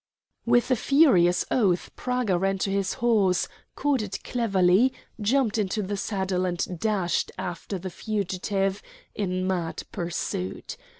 With 0.47 0.71
a 0.71 0.75
furious 0.75 1.45
oath 1.51 1.91
Praga 1.95 2.35
ran 2.35 2.57
to 2.65 2.71
his 2.71 2.93
horse, 2.93 3.47
caught 3.75 4.01
it 4.01 4.23
cleverly, 4.23 4.91
jumped 5.21 5.59
into 5.59 5.83
the 5.83 5.95
saddle, 5.95 6.43
and 6.43 6.79
dashed 6.79 7.29
after 7.37 7.77
the 7.77 7.91
fugitive 7.91 8.81
in 9.13 9.45
mad 9.45 9.83
pursuit. 9.91 10.75